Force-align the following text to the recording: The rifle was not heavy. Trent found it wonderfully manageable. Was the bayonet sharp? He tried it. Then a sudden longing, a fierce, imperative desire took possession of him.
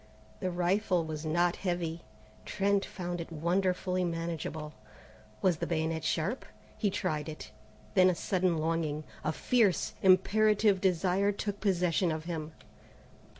The 0.39 0.49
rifle 0.49 1.05
was 1.05 1.27
not 1.27 1.57
heavy. 1.57 2.01
Trent 2.43 2.83
found 2.85 3.21
it 3.21 3.31
wonderfully 3.31 4.03
manageable. 4.03 4.73
Was 5.43 5.57
the 5.57 5.67
bayonet 5.67 6.03
sharp? 6.03 6.43
He 6.75 6.89
tried 6.89 7.29
it. 7.29 7.51
Then 7.93 8.09
a 8.09 8.15
sudden 8.15 8.57
longing, 8.57 9.03
a 9.23 9.31
fierce, 9.31 9.93
imperative 10.01 10.81
desire 10.81 11.31
took 11.31 11.59
possession 11.59 12.11
of 12.11 12.23
him. 12.25 12.51